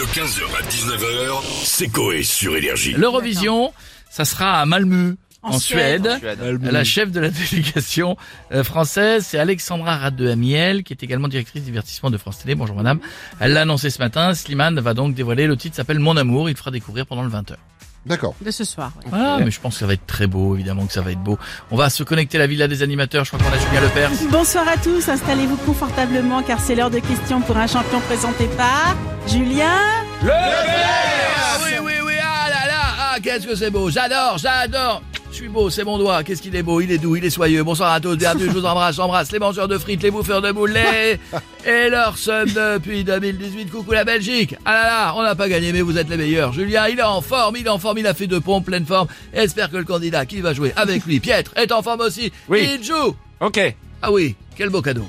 De 0.00 0.06
15h 0.06 0.40
à 0.58 0.62
19h, 0.62 1.42
c'est 1.62 1.88
Coé 1.88 2.22
sur 2.22 2.56
Énergie. 2.56 2.94
L'Eurovision, 2.94 3.70
ça 4.08 4.24
sera 4.24 4.58
à 4.58 4.64
Malmö. 4.64 5.16
En, 5.42 5.50
En 5.50 5.58
Suède, 5.58 6.08
Suède. 6.20 6.38
la 6.62 6.84
chef 6.84 7.10
de 7.10 7.20
la 7.20 7.28
délégation 7.50 8.16
euh, 8.50 8.64
française, 8.64 9.26
c'est 9.28 9.38
Alexandra 9.38 9.98
Radde-Amiel, 9.98 10.84
qui 10.84 10.94
est 10.94 11.02
également 11.02 11.28
directrice 11.28 11.64
divertissement 11.64 12.08
de 12.10 12.16
France 12.16 12.38
Télé. 12.38 12.54
Bonjour 12.54 12.76
madame. 12.76 12.98
Elle 13.40 13.52
l'a 13.52 13.60
annoncé 13.60 13.90
ce 13.90 13.98
matin. 13.98 14.32
Slimane 14.32 14.80
va 14.80 14.94
donc 14.94 15.14
dévoiler. 15.14 15.46
Le 15.46 15.58
titre 15.58 15.76
s'appelle 15.76 15.98
Mon 15.98 16.16
amour. 16.16 16.48
Il 16.48 16.56
fera 16.56 16.70
découvrir 16.70 17.04
pendant 17.04 17.22
le 17.22 17.28
20h. 17.28 17.56
D'accord. 18.06 18.34
de 18.40 18.50
ce 18.50 18.64
soir. 18.64 18.92
ouais. 18.96 19.04
Voilà, 19.10 19.38
mais 19.44 19.50
je 19.50 19.60
pense 19.60 19.74
que 19.74 19.80
ça 19.80 19.86
va 19.86 19.92
être 19.92 20.06
très 20.06 20.26
beau, 20.26 20.54
évidemment 20.54 20.86
que 20.86 20.92
ça 20.92 21.02
va 21.02 21.10
être 21.12 21.22
beau. 21.22 21.38
On 21.70 21.76
va 21.76 21.90
se 21.90 22.02
connecter 22.02 22.38
à 22.38 22.40
la 22.40 22.46
villa 22.46 22.66
des 22.66 22.82
animateurs. 22.82 23.24
Je 23.24 23.30
crois 23.32 23.40
qu'on 23.44 23.54
a 23.54 23.58
Julien 23.58 23.80
Lepers. 23.82 24.10
Bonsoir 24.30 24.66
à 24.68 24.76
tous, 24.78 25.08
installez-vous 25.08 25.56
confortablement 25.58 26.42
car 26.42 26.60
c'est 26.60 26.74
l'heure 26.74 26.90
de 26.90 26.98
questions 27.00 27.40
pour 27.42 27.56
un 27.56 27.66
champion 27.66 28.00
présenté 28.00 28.46
par 28.56 28.96
Julien. 29.28 29.76
Ah 30.28 31.58
oui, 31.64 31.72
oui, 31.82 31.92
oui, 32.04 32.12
ah 32.22 32.48
là 32.48 32.66
là, 32.66 32.82
ah 32.98 33.16
qu'est-ce 33.22 33.46
que 33.46 33.54
c'est 33.54 33.70
beau, 33.70 33.90
j'adore, 33.90 34.38
j'adore. 34.38 35.02
Je 35.40 35.46
suis 35.46 35.54
beau, 35.54 35.70
c'est 35.70 35.84
mon 35.84 35.96
doigt, 35.96 36.22
qu'est-ce 36.22 36.42
qu'il 36.42 36.54
est 36.54 36.62
beau, 36.62 36.82
il 36.82 36.92
est 36.92 36.98
doux, 36.98 37.16
il 37.16 37.24
est 37.24 37.30
soyeux. 37.30 37.64
Bonsoir 37.64 37.94
à 37.94 37.98
tous, 37.98 38.14
bienvenue, 38.14 38.44
je 38.44 38.50
vous 38.50 38.66
embrasse, 38.66 38.96
j'embrasse 38.96 39.32
les 39.32 39.38
mangeurs 39.38 39.68
de 39.68 39.78
frites, 39.78 40.02
les 40.02 40.10
bouffeurs 40.10 40.42
de 40.42 40.52
boules, 40.52 40.72
les... 40.74 41.18
et 41.66 41.88
leur 41.88 42.18
somme 42.18 42.50
depuis 42.50 43.04
2018. 43.04 43.70
Coucou 43.70 43.92
la 43.92 44.04
Belgique. 44.04 44.54
Ah 44.66 44.74
là 44.74 44.84
là, 44.84 45.14
on 45.16 45.22
n'a 45.22 45.34
pas 45.34 45.48
gagné, 45.48 45.72
mais 45.72 45.80
vous 45.80 45.96
êtes 45.96 46.10
les 46.10 46.18
meilleurs. 46.18 46.52
Julien, 46.52 46.88
il 46.88 46.98
est 46.98 47.02
en 47.02 47.22
forme, 47.22 47.56
il 47.56 47.64
est 47.64 47.70
en 47.70 47.78
forme, 47.78 47.96
il 47.96 48.06
a 48.06 48.12
fait 48.12 48.26
deux 48.26 48.42
pompes, 48.42 48.66
pleine 48.66 48.84
forme. 48.84 49.08
Espère 49.32 49.70
que 49.70 49.78
le 49.78 49.84
candidat 49.84 50.26
qui 50.26 50.42
va 50.42 50.52
jouer 50.52 50.74
avec 50.76 51.06
lui, 51.06 51.20
Pietre, 51.20 51.52
est 51.56 51.72
en 51.72 51.80
forme 51.80 52.02
aussi. 52.02 52.30
Oui. 52.50 52.68
Il 52.74 52.84
joue. 52.84 53.16
Ok. 53.40 53.74
Ah 54.02 54.12
oui, 54.12 54.36
quel 54.56 54.68
beau 54.68 54.82
cadeau. 54.82 55.08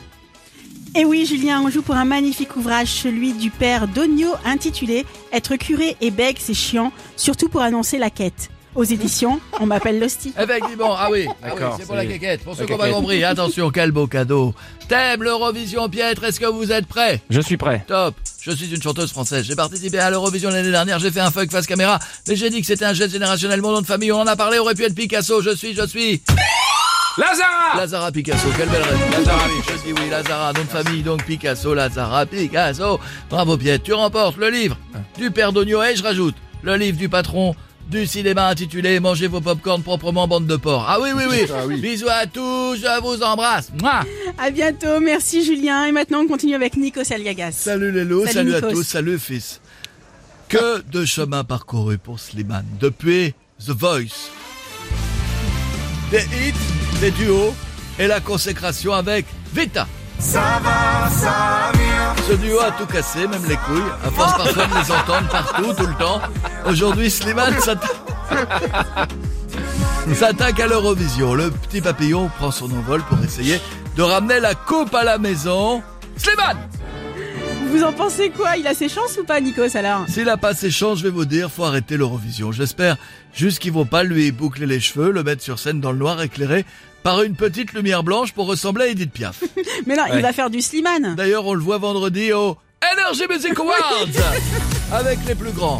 Et 0.95 1.03
oui 1.03 1.25
Julien, 1.25 1.61
on 1.61 1.69
joue 1.69 1.81
pour 1.81 1.95
un 1.95 2.05
magnifique 2.05 2.55
ouvrage, 2.55 2.87
celui 2.87 3.33
du 3.33 3.49
père 3.49 3.89
Dogno 3.89 4.29
intitulé 4.45 5.05
Être 5.33 5.57
curé 5.57 5.97
et 5.99 6.09
bègue 6.09 6.37
c'est 6.39 6.53
chiant, 6.53 6.93
surtout 7.17 7.49
pour 7.49 7.59
annoncer 7.63 7.97
la 7.97 8.09
quête. 8.09 8.49
Aux 8.73 8.85
éditions, 8.85 9.41
on 9.59 9.65
m'appelle 9.65 9.99
Losty. 9.99 10.33
Effectivement, 10.39 10.95
ah 10.97 11.09
oui, 11.11 11.27
ah 11.29 11.33
oui, 11.43 11.49
D'accord, 11.49 11.75
c'est 11.77 11.85
pour 11.85 11.95
la 11.95 12.05
quéquette, 12.05 12.41
pour 12.41 12.55
ceux 12.55 12.65
qui 12.65 12.71
ont 12.71 12.77
pas 12.77 12.89
compris. 12.89 13.21
Attention, 13.21 13.69
quel 13.69 13.91
beau 13.91 14.07
cadeau. 14.07 14.53
Thème 14.87 15.23
l'Eurovision, 15.23 15.89
Pietre, 15.89 16.23
est-ce 16.23 16.39
que 16.39 16.45
vous 16.45 16.71
êtes 16.71 16.85
prêts? 16.85 17.19
Je 17.29 17.41
suis 17.41 17.57
prêt. 17.57 17.83
Top 17.85 18.15
Je 18.41 18.51
suis 18.51 18.73
une 18.73 18.81
chanteuse 18.81 19.11
française. 19.11 19.45
J'ai 19.45 19.55
participé 19.55 19.99
à 19.99 20.09
l'Eurovision 20.09 20.49
l'année 20.49 20.71
dernière. 20.71 20.99
J'ai 20.99 21.11
fait 21.11 21.19
un 21.19 21.31
fuck 21.31 21.51
face 21.51 21.67
caméra. 21.67 21.99
Mais 22.29 22.37
j'ai 22.37 22.49
dit 22.49 22.61
que 22.61 22.67
c'était 22.67 22.85
un 22.85 22.93
geste 22.93 23.11
générationnel. 23.11 23.61
Mon 23.61 23.73
nom 23.73 23.81
de 23.81 23.85
famille, 23.85 24.13
on 24.13 24.21
en 24.21 24.27
a 24.27 24.37
parlé, 24.37 24.57
aurait 24.57 24.75
pu 24.75 24.85
être 24.85 24.95
Picasso. 24.95 25.41
Je 25.41 25.53
suis, 25.53 25.73
je 25.73 25.85
suis... 25.85 26.21
Lazara 27.17 27.75
Lazara 27.75 28.11
Picasso. 28.11 28.47
Quelle 28.55 28.69
belle 28.69 28.83
rêve. 28.83 29.11
Lazara, 29.11 29.43
oui, 29.47 29.61
je 29.67 29.85
dis 29.85 30.01
oui. 30.01 30.09
Lazara, 30.09 30.53
nom 30.53 30.63
de 30.63 30.69
famille, 30.69 31.03
donc 31.03 31.25
Picasso. 31.25 31.73
Lazara 31.73 32.25
Picasso. 32.25 33.01
Bravo, 33.29 33.57
Piette. 33.57 33.83
Tu 33.83 33.91
remportes 33.91 34.37
le 34.37 34.49
livre 34.49 34.77
du 35.17 35.29
père 35.29 35.51
d'Ogno 35.51 35.83
et 35.83 35.97
je 35.97 36.03
rajoute 36.03 36.35
le 36.63 36.77
livre 36.77 36.97
du 36.97 37.09
patron 37.09 37.53
du 37.91 38.07
cinéma 38.07 38.47
intitulé 38.47 39.01
Mangez 39.01 39.27
vos 39.27 39.41
popcorn 39.41 39.83
proprement, 39.83 40.25
bande 40.25 40.47
de 40.47 40.55
porc. 40.55 40.85
Ah 40.87 40.97
oui, 41.01 41.09
oui, 41.13 41.23
oui. 41.29 41.45
Ah 41.53 41.67
oui. 41.67 41.79
Bisous 41.81 42.07
à 42.09 42.25
tous. 42.25 42.77
Je 42.77 43.01
vous 43.01 43.21
embrasse. 43.21 43.69
Mouah. 43.79 44.03
À 44.37 44.49
bientôt, 44.49 45.01
merci 45.01 45.43
Julien. 45.43 45.85
Et 45.85 45.91
maintenant 45.91 46.21
on 46.21 46.27
continue 46.27 46.55
avec 46.55 46.77
Nikos 46.77 47.11
Aliagas. 47.11 47.51
Salut 47.51 47.91
les 47.91 48.05
loups, 48.05 48.25
Salut, 48.25 48.51
salut, 48.51 48.65
à 48.65 48.71
tous, 48.71 48.83
salut 48.83 49.19
fils. 49.19 49.59
Que 50.47 50.81
de 50.89 51.03
chemin 51.03 51.43
parcouru 51.43 51.97
pour 51.97 52.19
Slimane 52.19 52.65
depuis 52.79 53.33
The 53.59 53.71
Voice. 53.71 54.31
Des 56.11 56.23
hits, 56.23 57.01
des 57.01 57.11
duos 57.11 57.53
et 57.99 58.07
la 58.07 58.21
consécration 58.21 58.93
avec 58.93 59.25
Vita. 59.53 59.87
Ce 62.27 62.33
duo 62.33 62.59
a 62.59 62.71
tout 62.71 62.85
cassé, 62.85 63.27
même 63.27 63.43
les 63.47 63.55
couilles, 63.57 63.81
à 64.05 64.11
force 64.11 64.37
parfois 64.37 64.67
de 64.67 64.73
les 64.75 64.91
entendre 64.91 65.27
partout, 65.29 65.73
tout 65.73 65.87
le 65.87 65.95
temps. 65.95 66.21
Aujourd'hui, 66.67 67.09
Slimane 67.09 67.59
s'atta- 67.59 67.87
s'attaque 70.13 70.59
à 70.59 70.67
l'Eurovision. 70.67 71.33
Le 71.33 71.49
petit 71.49 71.81
papillon 71.81 72.29
prend 72.37 72.51
son 72.51 72.65
envol 72.65 73.01
pour 73.03 73.17
essayer 73.23 73.59
de 73.95 74.03
ramener 74.03 74.39
la 74.39 74.53
coupe 74.55 74.93
à 74.93 75.03
la 75.03 75.17
maison. 75.17 75.81
Slimane 76.17 76.57
Vous 77.71 77.83
en 77.83 77.93
pensez 77.93 78.29
quoi? 78.29 78.57
Il 78.57 78.67
a 78.67 78.73
ses 78.73 78.89
chances 78.89 79.17
ou 79.17 79.23
pas 79.23 79.39
Nikos 79.39 79.75
alors? 79.77 80.05
S'il 80.09 80.27
a 80.29 80.35
pas 80.37 80.53
ses 80.53 80.69
chances, 80.69 80.99
je 80.99 81.03
vais 81.03 81.09
vous 81.09 81.23
dire, 81.25 81.49
faut 81.49 81.63
arrêter 81.63 81.95
l'Eurovision. 81.95 82.51
J'espère 82.51 82.97
juste 83.33 83.59
qu'ils 83.59 83.71
vont 83.71 83.85
pas 83.85 84.03
lui 84.03 84.31
boucler 84.31 84.65
les 84.65 84.79
cheveux, 84.81 85.11
le 85.11 85.23
mettre 85.23 85.41
sur 85.41 85.57
scène 85.57 85.79
dans 85.79 85.91
le 85.93 85.97
noir 85.97 86.21
éclairé 86.21 86.65
par 87.01 87.21
une 87.23 87.35
petite 87.35 87.71
lumière 87.73 88.03
blanche 88.03 88.33
pour 88.33 88.45
ressembler 88.47 88.85
à 88.85 88.87
Edith 88.89 89.11
Piaf. 89.11 89.43
Mais 89.87 89.95
non, 89.95 90.03
il 90.13 90.21
va 90.21 90.33
faire 90.33 90.49
du 90.49 90.61
Slimane. 90.61 91.15
D'ailleurs, 91.15 91.45
on 91.45 91.53
le 91.53 91.61
voit 91.61 91.77
vendredi 91.77 92.33
au 92.33 92.57
Energy 92.93 93.23
Music 93.29 93.57
Awards 93.57 94.05
avec 94.91 95.19
les 95.25 95.35
plus 95.35 95.51
grands. 95.51 95.79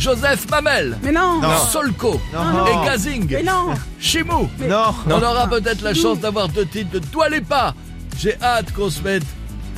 Joseph 0.00 0.48
Mamel, 0.50 0.98
Mais 1.02 1.12
non, 1.12 1.40
Solko 1.70 2.20
Non. 2.32 2.66
et 2.66 2.86
Gazing, 2.86 3.28
Mais 3.30 3.42
non 3.42 3.74
Chimou. 4.00 4.48
Non. 4.68 4.94
On 5.06 5.22
aura 5.22 5.46
peut-être 5.48 5.82
la 5.82 5.94
chance 5.94 6.18
d'avoir 6.18 6.48
deux 6.48 6.64
titres 6.66 6.90
de 6.90 6.98
Dua 6.98 7.28
Lipa. 7.28 7.74
J'ai 8.18 8.34
hâte 8.42 8.72
qu'on 8.72 8.88
se 8.90 9.02
mette 9.02 9.22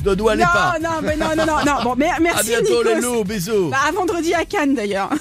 Dua 0.02 0.34
Lipa. 0.34 0.74
Non, 0.82 0.88
non, 0.90 1.02
mais 1.02 1.16
non, 1.16 1.28
non, 1.36 1.46
non, 1.46 1.64
non. 1.64 1.82
Bon, 1.84 1.94
mais, 1.96 2.08
À 2.16 2.20
merci 2.20 2.48
bientôt 2.48 2.82
les 2.82 2.96
Nikos. 2.96 3.14
loups, 3.14 3.24
bisous. 3.24 3.68
Bah, 3.70 3.78
à 3.88 3.92
vendredi 3.92 4.34
à 4.34 4.44
Cannes 4.44 4.74
d'ailleurs. 4.74 5.10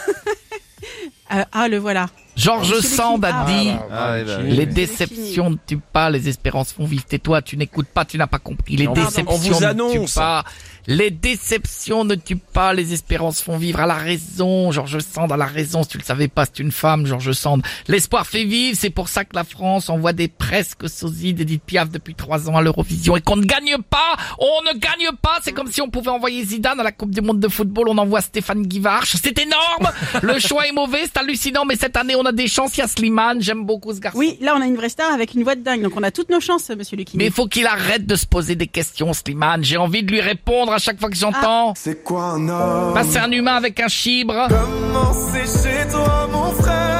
Euh, 1.34 1.46
ah, 1.54 1.70
le 1.70 1.78
voilà. 1.78 2.08
Georges 2.36 2.82
Sand 2.82 3.24
a 3.24 3.46
dit... 3.46 3.70
Ah, 3.90 4.18
bah, 4.26 4.38
oui. 4.44 4.52
Les 4.52 4.66
déceptions 4.66 5.52
ne 5.52 5.56
tuent 5.66 5.80
pas, 5.94 6.10
les 6.10 6.28
espérances 6.28 6.74
font 6.74 6.84
vivre. 6.84 7.06
Tais-toi, 7.06 7.42
tu 7.42 7.56
n'écoutes 7.56 7.88
pas, 7.88 8.04
tu 8.04 8.18
n'as 8.18 8.28
pas 8.28 8.40
compris. 8.40 8.76
Les 8.76 8.86
On- 8.88 8.92
déceptions 8.94 9.26
on 9.30 9.38
vous 9.38 9.54
ne 9.54 9.58
tuent 9.60 9.64
annonce. 9.66 10.14
pas. 10.16 10.44
Les 10.88 11.12
déceptions 11.12 12.04
ne 12.04 12.16
tuent 12.16 12.36
pas, 12.36 12.74
les 12.74 12.94
espérances 12.94 13.42
font 13.42 13.58
vivre. 13.58 13.80
À 13.80 13.86
la 13.86 13.96
raison, 13.96 14.72
Georges 14.72 15.00
Sand 15.00 15.32
a 15.32 15.38
la 15.38 15.46
raison. 15.46 15.84
Si 15.84 15.90
tu 15.90 15.98
le 15.98 16.04
savais 16.04 16.28
pas, 16.28 16.46
c'est 16.46 16.60
une 16.60 16.72
femme, 16.72 17.06
Georges 17.06 17.34
Sand. 17.34 17.62
L'espoir 17.88 18.26
fait 18.26 18.46
vivre, 18.46 18.78
c'est 18.80 18.90
pour 18.90 19.08
ça 19.08 19.24
que 19.24 19.36
la 19.36 19.44
France 19.44 19.90
envoie 19.90 20.14
des 20.14 20.28
presque 20.28 20.90
sosies 20.90 21.34
d'Edith 21.34 21.64
Piaf 21.64 21.90
depuis 21.90 22.16
trois 22.16 22.50
ans 22.50 22.58
à 22.58 22.62
l'Eurovision 22.62 23.16
et 23.16 23.22
qu'on 23.22 23.36
ne 23.36 23.46
gagne 23.46 23.78
pas. 23.90 24.18
On 24.40 24.74
ne 24.74 24.80
gagne 24.80 25.16
pas. 25.22 25.40
C'est 25.44 25.52
comme 25.52 25.72
si 25.72 25.82
on 25.82 25.90
pouvait 25.90 26.10
envoyer 26.10 26.44
Zidane 26.44 26.80
à 26.80 26.84
la 26.84 26.92
Coupe 26.92 27.12
du 27.12 27.22
Monde 27.22 27.40
de 27.40 27.48
football. 27.48 27.90
On 27.90 27.98
envoie 27.98 28.22
Stéphane 28.22 28.64
Guivarch. 28.64 29.16
C'est 29.22 29.38
énorme. 29.40 29.92
Le 30.24 30.40
choix 30.40 30.68
est 30.68 30.72
mauvais, 30.72 31.04
c'est 31.04 31.18
hallucinant, 31.18 31.66
mais 31.66 31.76
cette 31.76 31.96
année 31.96 32.16
on 32.16 32.26
a 32.26 32.32
des 32.32 32.48
chances. 32.48 32.76
Il 32.78 32.80
y 32.80 32.84
a 32.84 32.88
Slimane. 32.88 33.42
J'aime 33.42 33.66
beaucoup 33.66 33.94
ce 33.94 34.00
garçon. 34.00 34.18
Oui, 34.18 34.38
là 34.42 34.56
on 34.58 34.62
a 34.62 34.66
une 34.66 34.76
vraie 34.76 34.90
star 34.90 35.14
avec 35.14 35.36
une 35.36 35.44
voix 35.44 35.56
de 35.56 35.62
dingue, 35.62 35.84
donc 35.84 35.94
on 35.96 36.04
a 36.04 36.12
toutes 36.12 36.30
nos 36.30 36.40
chances, 36.40 36.70
monsieur 36.70 36.98
Lucky. 36.98 37.18
Mais 37.18 37.26
il 37.26 37.32
faut 37.32 37.48
qu'il 37.48 37.68
arrête 37.68 38.06
de 38.06 38.16
se 38.16 38.26
poser 38.26 38.56
des 38.56 38.68
questions, 38.68 39.14
Slimane. 39.14 39.64
J'ai 39.64 39.78
envie 39.78 40.04
de 40.04 40.12
lui 40.12 40.22
répondre 40.22 40.71
à 40.74 40.80
chaque 40.80 41.00
fois 41.00 41.10
que 41.10 41.16
j'entends. 41.16 41.74
C'est 41.76 42.04
quoi 42.04 42.24
un 42.24 42.50
homme? 42.50 42.94
Bah, 42.94 43.02
c'est 43.08 43.20
un 43.20 43.32
humain 43.32 43.56
avec 43.56 43.80
un 43.80 43.88
chibre. 43.88 44.48
Comment 44.50 45.14
c'est 45.14 45.46
chez 45.46 45.88
toi 45.90 46.28
mon 46.32 46.52
frère? 46.52 46.91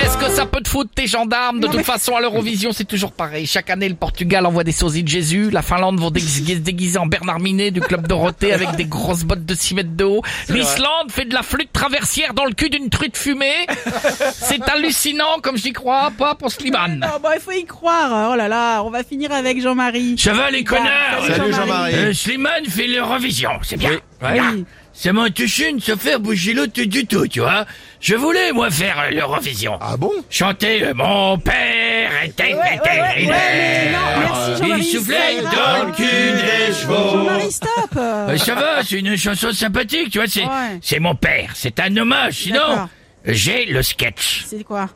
Qu'est-ce 0.00 0.16
que 0.16 0.30
ça 0.30 0.46
peut 0.46 0.62
te 0.62 0.68
foutre, 0.68 0.90
tes 0.94 1.06
gendarmes? 1.06 1.60
De 1.60 1.66
toute 1.66 1.82
façon, 1.82 2.16
à 2.16 2.20
l'Eurovision, 2.20 2.72
c'est 2.72 2.84
toujours 2.86 3.12
pareil. 3.12 3.46
Chaque 3.46 3.68
année, 3.68 3.88
le 3.88 3.94
Portugal 3.94 4.46
envoie 4.46 4.64
des 4.64 4.72
sosies 4.72 5.02
de 5.02 5.08
Jésus. 5.08 5.50
La 5.50 5.60
Finlande 5.60 6.00
vont 6.00 6.10
déguiser, 6.10 6.54
se 6.54 6.60
déguiser 6.60 6.98
en 6.98 7.06
Bernard 7.06 7.38
Minet 7.38 7.70
du 7.70 7.80
club 7.80 8.06
Dorothée 8.06 8.52
avec 8.52 8.76
des 8.76 8.86
grosses 8.86 9.24
bottes 9.24 9.44
de 9.44 9.54
6 9.54 9.74
mètres 9.74 9.94
de 9.96 10.04
haut. 10.04 10.22
L'Islande 10.48 11.10
fait 11.10 11.26
de 11.26 11.34
la 11.34 11.42
flûte 11.42 11.72
traversière 11.72 12.32
dans 12.32 12.46
le 12.46 12.52
cul 12.52 12.70
d'une 12.70 12.88
truite 12.88 13.16
fumée. 13.16 13.66
C'est 14.32 14.66
hallucinant, 14.70 15.40
comme 15.42 15.58
j'y 15.58 15.72
crois, 15.72 16.10
pas 16.16 16.34
pour 16.34 16.50
Slimane. 16.50 17.06
Oh, 17.14 17.18
bah, 17.22 17.32
il 17.34 17.40
faut 17.40 17.52
y 17.52 17.64
croire. 17.66 18.30
Oh 18.32 18.36
là 18.36 18.48
là, 18.48 18.82
on 18.82 18.90
va 18.90 19.04
finir 19.04 19.32
avec 19.32 19.60
Jean-Marie. 19.60 20.16
Ça 20.18 20.32
va, 20.32 20.50
les 20.50 20.64
connards? 20.64 21.26
Salut, 21.26 21.52
Jean-Marie. 21.52 21.94
Euh, 21.94 22.14
Slimane 22.14 22.64
fait 22.66 22.86
l'Eurovision, 22.86 23.50
c'est 23.62 23.76
bien. 23.76 23.98
Ouais. 24.22 24.32
Bien. 24.32 24.64
Ça 25.02 25.14
m'a 25.14 25.30
touché 25.30 25.72
de 25.72 25.80
se 25.80 25.96
faire 25.96 26.20
bouger 26.20 26.52
l'autre 26.52 26.82
du 26.82 27.06
tout, 27.06 27.26
tu 27.26 27.40
vois. 27.40 27.64
Je 28.02 28.14
voulais, 28.16 28.52
moi, 28.52 28.70
faire 28.70 29.00
euh, 29.00 29.08
l'Eurovision. 29.10 29.78
Ah 29.80 29.96
bon? 29.96 30.12
Chanter 30.28 30.84
euh, 30.84 30.92
Mon 30.94 31.38
père 31.38 32.10
était 32.22 32.52
Ouais, 32.52 32.58
ouais, 32.58 32.80
ouais, 32.84 33.00
ouais, 33.00 33.26
mais 33.26 33.92
non, 33.92 33.98
merci 34.20 34.62
Il 34.76 34.84
soufflait 34.84 35.40
dans 35.40 35.86
le 35.86 35.92
cul 35.92 36.02
des 36.04 36.74
chevaux. 36.74 37.12
Jean-Marie, 37.12 37.50
stop. 37.50 37.70
Euh, 37.96 38.36
ça 38.36 38.54
va, 38.54 38.82
c'est 38.84 38.98
une 38.98 39.16
chanson 39.16 39.52
sympathique, 39.54 40.10
tu 40.10 40.18
vois. 40.18 40.28
C'est 40.28 40.42
Ouais. 40.44 40.78
c'est 40.82 40.98
mon 41.00 41.14
père, 41.14 41.52
c'est 41.54 41.80
un 41.80 41.96
hommage. 41.96 42.34
Sinon, 42.34 42.58
D'accord. 42.58 42.88
j'ai 43.24 43.64
le 43.64 43.82
sketch 43.82 44.44
C'est 44.48 44.64
quoi? 44.64 44.90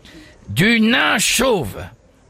Du 0.50 0.80
nain 0.80 1.16
chauve 1.16 1.82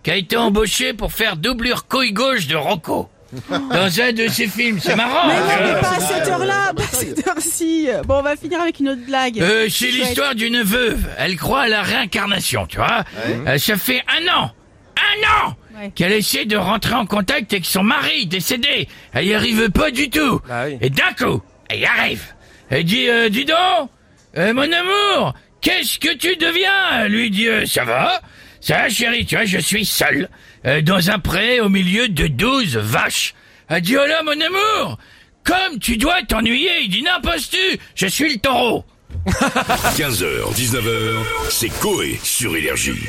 qui 0.04 0.12
a 0.12 0.16
été 0.16 0.36
embauché 0.36 0.92
pour 0.92 1.12
faire 1.12 1.36
doublure 1.36 1.88
couille 1.88 2.12
gauche 2.12 2.46
de 2.46 2.54
Rocco. 2.54 3.08
Dans 3.50 4.00
un 4.00 4.12
de 4.12 4.28
ses 4.28 4.46
films, 4.48 4.78
c'est 4.80 4.96
marrant. 4.96 5.28
Mais 5.28 5.34
non, 5.40 5.46
hein. 5.50 5.72
mais 5.74 5.80
pas 5.80 5.96
à 5.96 6.00
cette 6.00 6.28
heure-là, 6.28 6.72
pas 6.74 6.82
à 6.82 6.86
cette 6.86 7.26
heure-ci. 7.26 7.88
Bon, 8.06 8.18
on 8.18 8.22
va 8.22 8.36
finir 8.36 8.60
avec 8.60 8.80
une 8.80 8.90
autre 8.90 9.04
blague. 9.06 9.40
Euh, 9.40 9.68
c'est 9.70 9.88
l'histoire 9.90 10.34
d'une 10.34 10.62
veuve. 10.62 11.06
Elle 11.18 11.36
croit 11.36 11.62
à 11.62 11.68
la 11.68 11.82
réincarnation, 11.82 12.66
tu 12.66 12.76
vois. 12.78 13.04
Euh, 13.46 13.58
ça 13.58 13.76
fait 13.76 14.02
un 14.08 14.26
an, 14.34 14.50
un 14.96 15.48
an, 15.48 15.54
Ouais. 15.76 15.90
qu'elle 15.92 16.12
essaie 16.12 16.44
de 16.44 16.56
rentrer 16.56 16.94
en 16.94 17.04
contact 17.04 17.52
avec 17.52 17.64
son 17.64 17.82
mari 17.82 18.26
décédé. 18.26 18.88
Elle 19.12 19.26
y 19.26 19.34
arrive 19.34 19.70
pas 19.70 19.90
du 19.90 20.08
tout. 20.08 20.40
Bah 20.48 20.66
oui. 20.66 20.78
Et 20.80 20.88
d'un 20.88 21.12
coup, 21.18 21.42
elle 21.68 21.80
y 21.80 21.84
arrive. 21.84 22.22
Elle 22.70 22.84
dit, 22.84 23.08
euh, 23.08 23.28
dis 23.28 23.44
donc, 23.44 23.90
euh, 24.36 24.52
mon 24.54 24.62
amour, 24.62 25.34
qu'est-ce 25.60 25.98
que 25.98 26.14
tu 26.14 26.36
deviens? 26.36 27.02
Elle 27.04 27.12
lui 27.12 27.28
dit, 27.28 27.48
euh, 27.48 27.66
ça 27.66 27.84
va 27.84 28.20
ça, 28.64 28.88
chérie, 28.88 29.26
tu 29.26 29.34
vois, 29.34 29.44
je 29.44 29.58
suis 29.58 29.84
seul, 29.84 30.30
euh, 30.64 30.80
dans 30.80 31.10
un 31.10 31.18
pré 31.18 31.60
au 31.60 31.68
milieu 31.68 32.08
de 32.08 32.28
douze 32.28 32.78
vaches. 32.78 33.34
Adiola, 33.68 34.22
oh 34.22 34.24
mon 34.24 34.40
amour 34.40 34.98
Comme 35.44 35.78
tu 35.78 35.98
dois 35.98 36.22
t'ennuyer, 36.22 36.70
il 36.84 36.88
dit 36.88 37.02
n'impostes-tu 37.02 37.78
Je 37.94 38.06
suis 38.06 38.32
le 38.32 38.38
taureau 38.38 38.86
15h, 39.26 40.54
19h, 40.54 41.24
c'est 41.50 41.68
Coé 41.78 42.18
sur 42.22 42.56
Énergie. 42.56 43.02